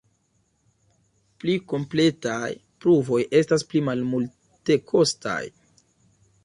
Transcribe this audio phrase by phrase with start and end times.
[1.43, 2.49] Pli kompletaj
[2.85, 5.41] pruvoj estas pli malmultekostaj.